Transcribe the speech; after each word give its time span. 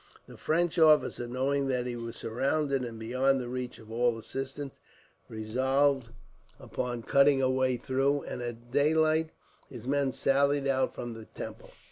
The 0.25 0.35
French 0.35 0.79
officer, 0.79 1.27
knowing 1.27 1.67
that 1.67 1.85
he 1.85 1.95
was 1.95 2.15
surrounded, 2.15 2.83
and 2.83 2.97
beyond 2.97 3.39
the 3.39 3.47
reach 3.47 3.77
of 3.77 3.91
all 3.91 4.17
assistance, 4.17 4.79
resolved 5.29 6.09
upon 6.59 7.03
cutting 7.03 7.39
a 7.39 7.51
way 7.51 7.77
through, 7.77 8.23
and 8.23 8.41
at 8.41 8.71
daylight 8.71 9.29
his 9.69 9.85
men 9.85 10.11
sallied 10.11 10.65
out 10.67 10.95
from 10.95 11.13
the 11.13 11.25
temple. 11.25 11.69